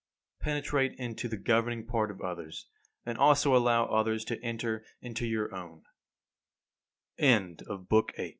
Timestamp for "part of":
1.85-2.21